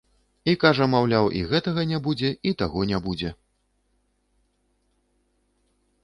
[0.51, 3.33] І кажа, маўляў, і гэтага не будзе, і таго не будзе.